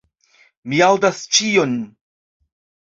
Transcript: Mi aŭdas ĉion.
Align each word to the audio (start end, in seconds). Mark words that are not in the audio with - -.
Mi 0.71 0.81
aŭdas 0.87 1.21
ĉion. 1.37 1.79